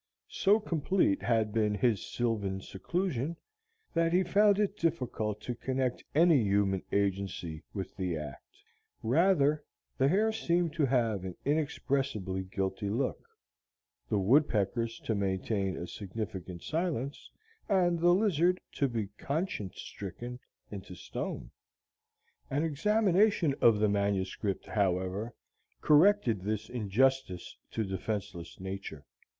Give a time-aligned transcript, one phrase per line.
[0.31, 3.37] So complete had been his sylvan seclusion,
[3.93, 8.63] that he found it difficult to connect any human agency with the act;
[9.03, 9.63] rather
[9.99, 13.21] the hare seemed to have an inexpressibly guilty look,
[14.09, 17.29] the woodpeckers to maintain a significant silence,
[17.69, 20.39] and the lizard to be conscience stricken
[20.71, 21.51] into stone.
[22.49, 25.35] An examination of the manuscript, however,
[25.79, 29.05] corrected this injustice to defenceless nature.